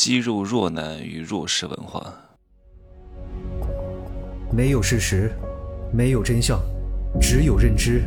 [0.00, 2.14] 肌肉弱男与弱势文化。
[4.52, 5.32] 没有事实，
[5.92, 6.60] 没有真相，
[7.20, 8.04] 只有认知，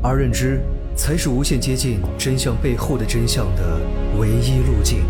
[0.00, 0.60] 而认知
[0.96, 3.80] 才是无限接近真相背后的真相的
[4.16, 5.04] 唯一路径。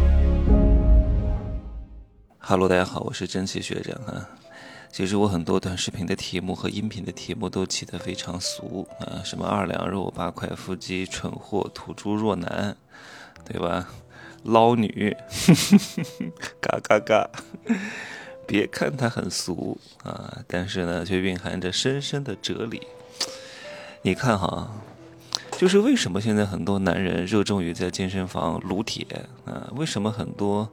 [2.39, 4.27] Hello，大家好，我是蒸汽学长啊。
[4.91, 12.75] 其实我很多短视频的题目和音频的题目都起得非常俗啊，什么二两肉、八块腹肌、蠢货、土猪弱男，
[13.45, 13.87] 对吧？
[14.45, 15.17] 捞女，
[16.61, 17.31] 嘎嘎嘎！
[18.47, 22.83] 别看它很俗啊，但是呢，却蕴含着深深的哲理。
[24.03, 24.71] 你看哈，
[25.57, 29.07] 就是为什么现在很多男人热衷于在健身房撸铁
[29.47, 29.73] 啊？
[29.75, 30.71] 为什么很多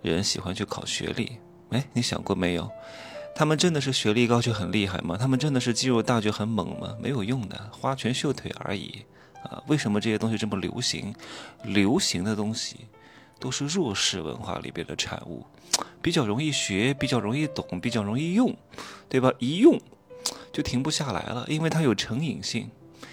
[0.00, 1.38] 人喜欢去考学历？
[1.70, 2.70] 哎，你想过没有？
[3.34, 5.16] 他们真的是学历高就很厉害吗？
[5.18, 6.94] 他们真的是肌肉大就很猛吗？
[7.00, 9.04] 没有用的，花拳绣腿而已
[9.42, 9.60] 啊！
[9.66, 11.12] 为什么这些东西这么流行？
[11.64, 12.86] 流行的东西。
[13.38, 15.44] 都是弱势文化里边的产物，
[16.02, 18.56] 比较容易学，比较容易懂，比较容易用，
[19.08, 19.32] 对吧？
[19.38, 19.80] 一用
[20.52, 22.70] 就停不下来了，因为它有成瘾性，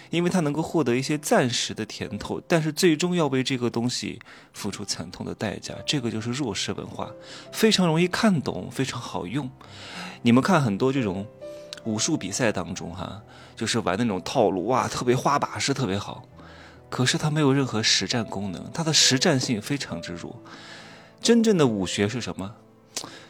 [0.09, 4.19] 因为它能够获得一些暂时的甜头，但是最终要为这个东西
[4.53, 5.75] 付出惨痛的代价。
[5.85, 7.11] 这个就是弱势文化，
[7.51, 9.49] 非常容易看懂，非常好用。
[10.23, 11.25] 你们看很多这种
[11.83, 13.21] 武术比赛当中，哈，
[13.55, 16.27] 就是玩那种套路，哇，特别花把式，特别好。
[16.95, 20.41] 可是它没有任何实战功能，它的实战性非常之弱。
[21.21, 22.55] 真正的武学是什么？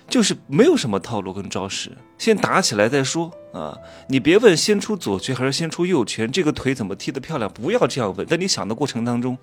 [0.07, 3.75] 就是没有什么套路跟招式，先打起来再说啊！
[4.07, 7.51] 你别问先出左拳还是先出右拳，这个腿怎么踢得漂亮？
[7.51, 8.23] 不要这样问。
[8.27, 9.35] 在你想的过程当中，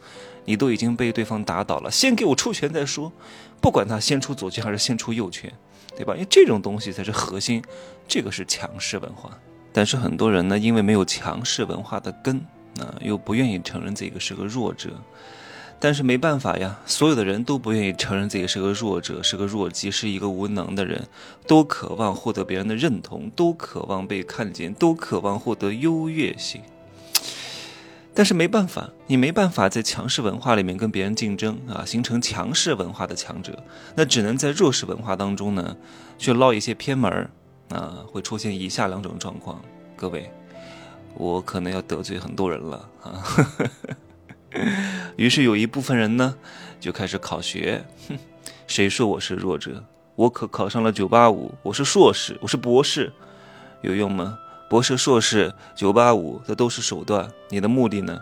[0.44, 1.90] 你都已经被对方打倒了。
[1.90, 3.12] 先给我出拳再说，
[3.60, 5.52] 不管他先出左拳还是先出右拳，
[5.96, 6.14] 对吧？
[6.14, 7.60] 因为这种东西才是核心，
[8.06, 9.36] 这个是强势文化。
[9.72, 12.40] 但是很多人呢，因为没有强势文化的根。
[12.80, 14.90] 啊，又不愿意承认自己是个弱者，
[15.78, 21.08] 但是没办法呀，所有的人都不愿意承认自己是个弱者，是个弱鸡，是一个无能的人，
[21.46, 26.60] 都渴望获得别人的认同，都渴望被看见，都渴望获得优越性。
[28.14, 33.64] 但是没办法，你没办法在强势文化里面跟别人竞争啊，形成强势文化的强者，
[33.96, 35.76] 那只能在弱势文化当中呢，
[36.18, 37.30] 去捞一些偏门儿
[37.70, 39.62] 啊，会出现以下两种状况，
[39.96, 40.30] 各位。
[41.14, 43.22] 我可能要得罪很多人了啊！
[45.16, 46.34] 于是有一部分人呢，
[46.80, 47.84] 就开始考学。
[48.08, 48.18] 哼，
[48.66, 49.84] 谁说我是弱者？
[50.14, 53.12] 我可考上了九八五，我是硕士，我是博士，
[53.82, 54.38] 有用吗？
[54.68, 57.30] 博士、硕士、九八五，这都是手段。
[57.50, 58.20] 你的目的呢？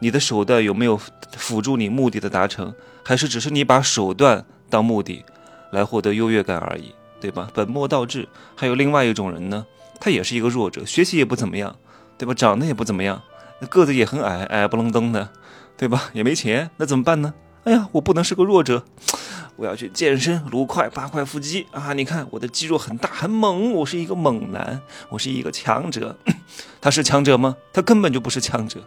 [0.00, 1.00] 你的手段有没有
[1.36, 2.74] 辅助你目的的达成？
[3.02, 5.24] 还是只是你把手段当目的，
[5.70, 6.94] 来获得优越感而已？
[7.20, 7.50] 对吧？
[7.54, 8.28] 本末倒置。
[8.54, 9.66] 还有另外一种人呢，
[10.00, 11.74] 他也是一个弱者，学习也不怎么样。
[12.16, 12.34] 对吧？
[12.34, 13.20] 长得也不怎么样，
[13.60, 15.28] 那个子也很矮，矮不愣登的，
[15.76, 16.10] 对吧？
[16.12, 17.34] 也没钱，那怎么办呢？
[17.64, 18.84] 哎呀，我不能是个弱者，
[19.56, 21.94] 我要去健身，撸块八块腹肌啊！
[21.94, 26.14] 你看我的肌肉很大很猛，我是一个猛男，我是一个强者。
[26.80, 27.56] 他是强者吗？
[27.72, 28.80] 他根本就不是强者。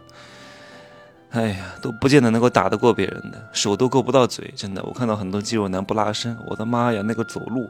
[1.30, 4.82] 哎呀，都不见得能够打得过别人的，手都够不到嘴，真的。
[4.84, 7.68] 我看到很多肌肉男不拉伸，我的妈呀，那个走路，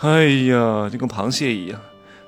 [0.00, 1.80] 哎呀，就跟螃蟹一样，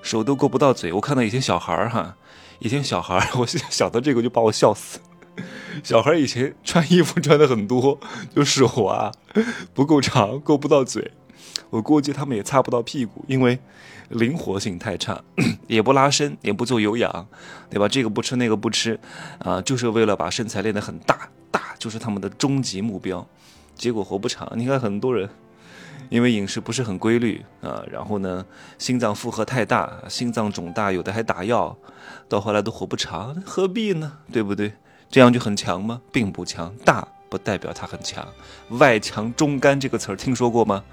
[0.02, 0.92] 手都够不到嘴。
[0.92, 2.14] 我看到有些小孩儿哈。
[2.58, 4.98] 以前小孩， 我想到这个就把我笑死。
[5.82, 7.98] 小孩以前穿衣服穿的很多，
[8.34, 9.12] 就手啊
[9.74, 11.10] 不够长，够不到嘴。
[11.70, 13.58] 我估计他们也擦不到屁股，因为
[14.10, 15.20] 灵活性太差，
[15.66, 17.26] 也不拉伸，也不做有氧，
[17.68, 17.88] 对吧？
[17.88, 18.98] 这个不吃那个不吃，
[19.38, 23.26] 啊，就是为了把身材练得很大，大就是他们的终极目标。
[23.74, 24.48] 结果活不长。
[24.54, 25.28] 你看很多人。
[26.08, 28.44] 因为饮食不是很规律啊，然后呢，
[28.78, 31.76] 心脏负荷太大，心脏肿大，有的还打药，
[32.28, 34.18] 到后来都活不长，何必呢？
[34.32, 34.72] 对不对？
[35.10, 36.00] 这样就很强吗？
[36.12, 38.26] 并不强，大不代表他很强。
[38.70, 40.84] 外强中干这个词儿听说过吗？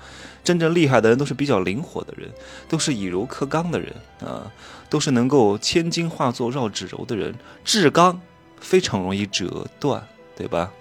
[0.44, 2.30] 真正厉害的人都是比较灵活的人，
[2.68, 4.52] 都是以柔克刚的人啊，
[4.90, 7.36] 都是能够千金化作绕指柔的人。
[7.64, 8.20] 至刚
[8.60, 10.04] 非常容易折断，
[10.36, 10.72] 对吧？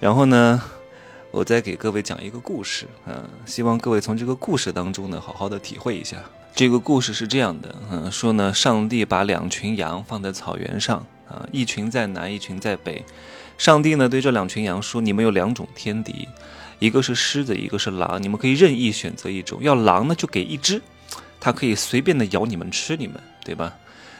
[0.00, 0.62] 然后呢？
[1.32, 6.16] 我再给各位讲一个故事，嗯，希望各位从这个故事当中呢，好好的体会一下。
[6.54, 13.04] 这个故事是这样的，嗯，说呢，上帝把两群羊放在草原上，啊，一群在南，一群在北。
[13.56, 16.26] 上帝呢，对这两群羊说：“你们有两种天敌，
[16.80, 19.62] 一个是狮子，一个是狼，你们可以任意选择一种。
[19.62, 20.82] 要狼呢，就给一只，
[21.38, 23.72] 它可以随便的咬你们，吃你们，对吧？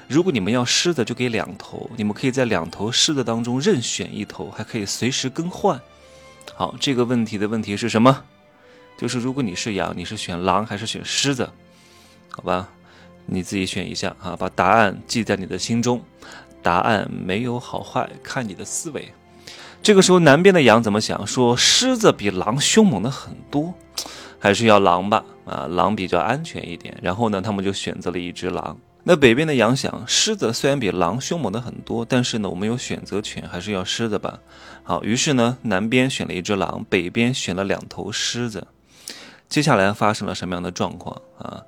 [0.06, 5.80] 如果你们要狮子，就给两头，你们可以在两头狮子当中任选一头，还可以随时更换。”
[6.54, 8.24] 好，这个问题的问题是什么？
[8.98, 11.48] 就是如果你是羊，你是选狼还是选狮子？
[12.28, 12.68] 好吧，
[13.26, 16.02] 你自己选一下啊，把答案记在你的心中。
[16.62, 19.08] 答案没有好坏，看你的思维。
[19.82, 21.26] 这个时候，南边的羊怎么想？
[21.26, 23.72] 说狮子比狼凶猛的很多，
[24.38, 25.24] 还是要狼吧？
[25.46, 26.94] 啊，狼比较安全一点。
[27.00, 28.76] 然后呢，他们就选择了一只狼。
[29.10, 34.38] 那北边的羊想，狮子虽然比狼凶猛的很多，但是呢，我们有选择权，还是要狮子吧？
[34.84, 38.68] 好，于是呢，南边选了一只狼，北边选了两头狮子。
[39.48, 41.64] 接下来发生了什么样的状况啊？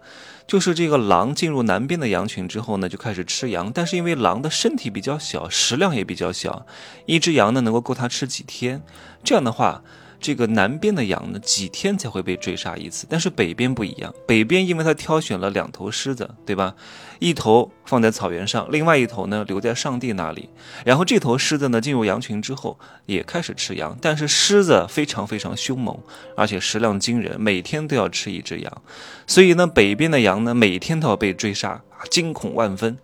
[0.47, 3.73] 就是这个狼进入南边的羊群之后呢，就开始吃羊。
[3.75, 6.65] 但是因为狼的身体比较小，食量也比较小，
[7.06, 8.85] 一只羊呢能够够它吃几天。
[9.25, 9.83] 这样的话。
[10.22, 14.14] 这个南边的羊呢，几天才会被追杀一次，但是北边不一样。
[14.26, 16.74] 北边因为他挑选了两头狮子，对吧？
[17.19, 20.48] 一头放在草原上，另外一头呢留在上帝那里。
[20.84, 23.98] 然后这头狮子呢进入羊群之后，也开始吃羊。
[24.00, 25.98] 但是狮子非常非常凶猛，
[26.36, 28.82] 而且食量惊人，每天都要吃一只羊。
[29.26, 32.96] 所以呢，北边的羊呢每天都要被追杀，惊恐万分。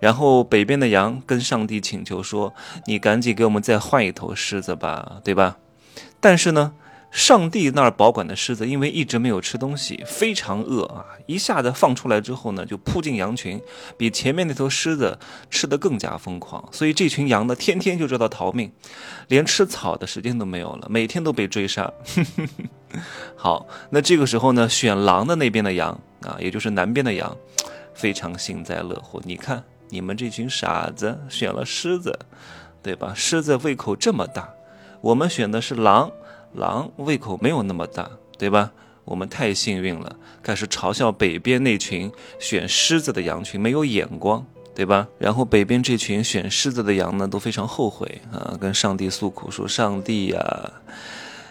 [0.00, 2.54] 然后北边的羊跟上帝请求说
[2.86, 5.56] ：“你赶紧给我们再换一头狮子吧，对吧？”
[6.20, 6.72] 但是呢，
[7.10, 11.06] 上帝那儿保管的狮子因为一直没有吃东西，非常饿啊！
[11.26, 13.60] 一下子放出来之后呢，就扑进羊群，
[13.96, 15.18] 比前面那头狮子
[15.48, 16.62] 吃得更加疯狂。
[16.70, 18.70] 所以这群羊呢，天天就知道逃命，
[19.28, 21.90] 连吃草的时间都没有了，每天都被追杀。
[23.36, 27.34] 好，那这个时候呢，选狼的那边的羊啊，也就是南边的羊，
[27.94, 29.20] 非常幸灾乐祸。
[29.24, 32.18] 你看，你们这群傻子选了狮子，
[32.82, 33.14] 对吧？
[33.16, 34.52] 狮子胃口这么大。
[35.00, 36.10] 我们选的是狼，
[36.54, 38.72] 狼胃口没有那么大，对吧？
[39.04, 45.08] 我们太幸运了，开始嘲笑北边那群选狮子的羊群没有眼光，对吧？
[45.18, 50.72] 然后北边这群选狮子的羊呢，都非常后悔啊，跟上帝诉苦说：“上帝呀，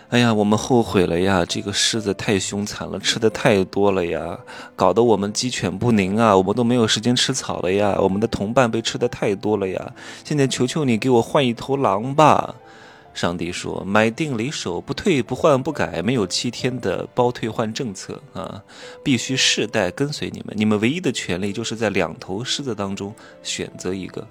[0.09, 1.43] 哎呀，我们后悔了呀！
[1.43, 4.37] 这个狮子太凶残了，吃的太多了呀，
[4.75, 9.93] 搞得我们鸡犬不宁啊，我们都没有时间吃草了呀，我们的同伴被吃的太多了呀！
[10.23, 12.53] 现在求求你给我换一头狼吧！”
[13.17, 18.63] 上帝说：“买定离手，不退不换不改，没有七天的包退换政策啊！
[19.03, 24.27] 必须世代跟随你们，你们唯一的权利就是在两头狮子当中选择一个。”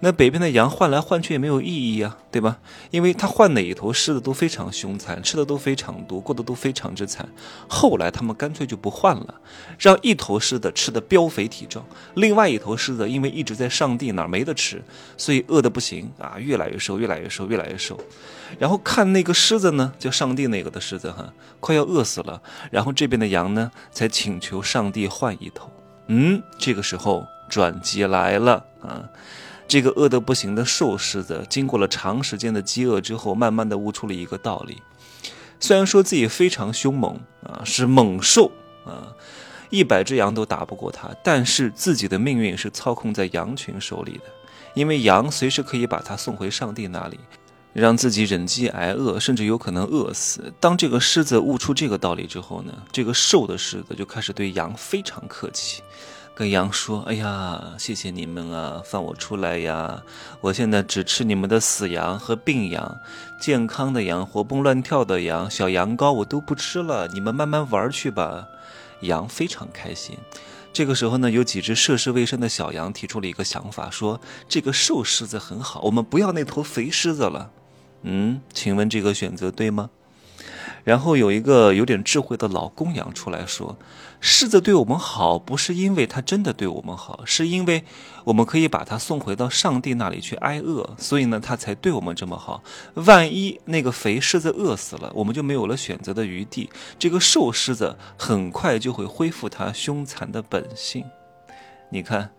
[0.00, 2.58] 那北边的羊换来换去也没有意义啊，对吧？
[2.90, 7.28] 因为他换哪一头狮子都非常凶残，吃的都非常多，过得都非常之惨。
[7.68, 9.34] 后来他们干脆就不换了，
[9.78, 14.82] 让一头狮子吃的膘肥体壮，另外一头狮子因为一直在上帝那儿没得吃，
[15.16, 17.98] 所以饿得不行啊，越来越瘦，越来越瘦，越来越瘦。
[18.58, 22.40] 然后看那个狮子呢，叫上帝那个的狮子哈，快要饿死了。
[22.70, 25.70] 然后这边的羊呢，才请求上帝换一头。
[26.08, 29.08] 嗯，这个时候转机来了啊。
[29.66, 34.82] 这个饿得不行的瘦狮子，经过了长时间的饥饿之后，慢慢的悟出了一个道理：
[35.58, 38.52] 虽然说自己非常凶猛啊，是猛兽
[38.84, 39.08] 啊，
[39.70, 44.24] 一百只羊都打不过他，但是自己的命运是操控在羊群手里的，
[44.74, 47.18] 因为羊随时可以把他送回上帝那里，
[47.72, 50.52] 让自己忍饥挨饿，甚至有可能饿死。
[50.60, 55.82] 当这个狮子悟出这个道理之后呢，这个瘦的狮子就开始对羊非常客气。
[56.36, 60.02] 跟羊说：“哎呀，谢谢你们啊，放我出来呀！
[60.40, 62.98] 我现在只吃你们的死羊和病羊，
[63.40, 67.06] 健康的羊、活蹦乱跳的羊、小羊羔我都不吃了。
[67.06, 68.48] 你们慢慢玩去吧。”
[69.02, 70.18] 羊非常开心。
[70.72, 77.50] 这个时候呢，有几只涉世未深的小羊提出了一个想法，说：“这个瘦狮子很好，我们不要那头肥狮子了。”
[78.02, 79.90] 嗯，请问这个选择对吗？
[80.82, 83.78] 然后有一个有点智慧的老公羊出来说
[84.26, 87.84] ：“狮子对我们好，不是因为它真的对我们好，是因为
[88.24, 92.62] 我们可以把它送回到上帝那里去挨饿，所以呢，它才对我们这么好。
[92.94, 96.70] 万一那个肥狮子饿死了，我们就没有了选择的余地。
[96.98, 101.04] 这个瘦狮子很快就会恢复它凶残的本性。
[101.90, 102.30] 你看，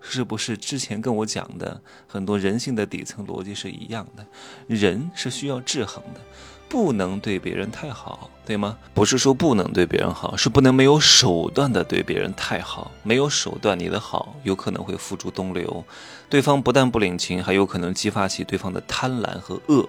[0.00, 4.26] 是不是之前跟我讲的很多人性的底层逻辑是一样的？
[4.66, 6.20] 人是需要制衡的。”
[6.68, 8.76] 不能对别人太好，对吗？
[8.92, 12.90] 不是说不能对别人好，是不能没有手段的对别人太好。
[13.02, 15.84] 没有手段，你的好有可能会付诸东流，
[16.28, 19.88] 对方不但不领情，还有可能激发起对方的贪婪和恶。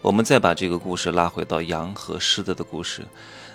[0.00, 3.06] 我们再把这个故事拉回到羊和狮子的故事，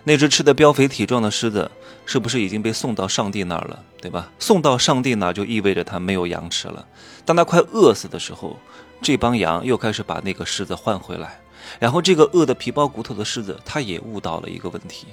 [0.05, 1.69] 那只吃的膘肥体壮的狮子，
[2.05, 3.83] 是不是已经被送到上帝那儿了？
[3.99, 4.31] 对吧？
[4.39, 6.87] 送到上帝那儿就意味着它没有羊吃了。
[7.25, 8.57] 当它快饿死的时候，
[9.01, 11.41] 这帮羊又开始把那个狮子换回来。
[11.79, 15.07] 然后，这个饿得皮包骨头的狮子，他也悟到了一个问题：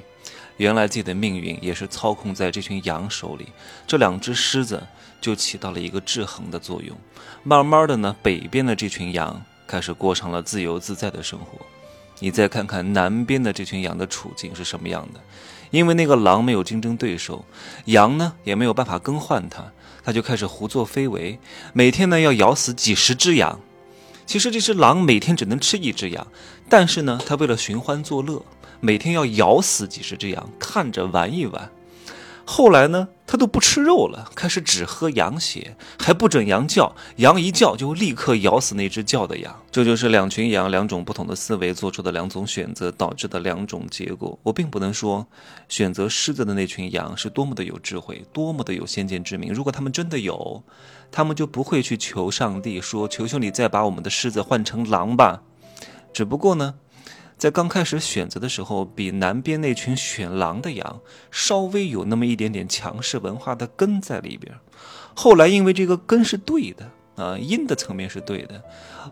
[0.56, 3.46] 原来自己的命运也是操控在这群羊手里。
[3.86, 4.82] 这两只狮子
[5.20, 6.96] 就起到了一个制衡的作用。
[7.42, 11.58] 慢慢的呢，北边的这群羊开始过上了自由自在的生活。
[12.20, 15.20] 你再看看南边的这群羊的处境是什么样的？
[15.70, 17.44] 因为那个狼没有竞争对手，
[17.86, 19.72] 羊呢也没有办法更换它，
[20.04, 21.40] 它就开始胡作非为，
[21.72, 23.58] 每天呢要咬死几十只羊。
[24.26, 26.26] 其实这只狼每天只能吃一只羊，
[26.68, 28.42] 但是呢，它为了寻欢作乐，
[28.80, 31.70] 每天要咬死几十只羊，看着玩一玩。
[32.44, 39.60] 后来呢，他都不吃肉了，开始只喝羊血，还不准羊叫，羊一叫就立刻咬死那只叫的羊。
[39.72, 44.38] 这就是两群羊两种不同的思维做出的两种选择导致的两种结果。
[44.44, 45.26] 我并不能说
[45.68, 49.52] 选择狮子的那群羊是多么的有智慧，多么的有先见之明。
[49.52, 50.62] 如果他们真的有，
[51.10, 55.42] 他们就不会去求上帝说：“求求你再把我们的狮子换成狼吧。”
[56.14, 56.74] 只不过呢。
[57.36, 61.00] 在刚开始选择的时候，比南边那群选狼的羊
[61.30, 64.54] 稍微有那么一点点强势文化的根在里边。
[65.14, 68.62] 后来因为这个根是对的啊，阴的层面是对的，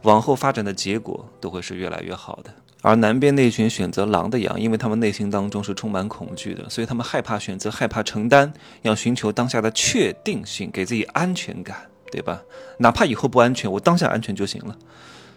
[0.03, 2.53] 往后发展的结果都会是越来越好的。
[2.81, 8.53] 而南边那群选择狼的羊，因为他们内心当中是充满恐惧的，所以他们害怕选择，害怕承担，
[8.83, 12.43] 要寻求当下的确定性，给自己安全感，对吧？
[12.79, 14.77] 哪怕以后不安全，我当下安全就行了。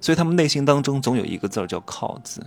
[0.01, 2.43] 所以他们内心当中总有一个字儿叫“靠”字。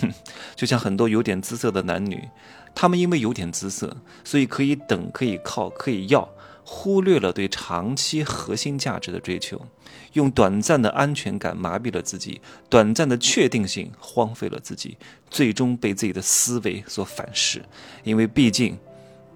[0.00, 0.12] 哼，
[0.54, 2.28] 就像很多有点姿色的男女，
[2.74, 6.28] 他们因为有点姿色，所以可以等，可以靠，可以要，
[6.64, 9.66] 忽略了对长期核心价值的追求，
[10.12, 14.96] 用短暂的安全感麻痹了自己，短暂的确定性荒废了自己，
[15.28, 17.64] 最终被自己的思维所反噬。
[18.04, 18.78] 因为毕竟，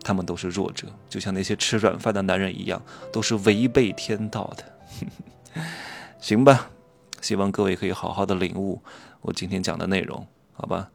[0.02, 2.80] 他们都是弱者，就像那些吃软饭的男人一样，
[3.12, 5.62] 都是违背天道的。
[6.20, 6.70] 行吧，
[7.20, 8.80] 希望各位可以好好的领悟
[9.22, 10.26] 我今天讲的内容。
[10.54, 10.90] 好吧。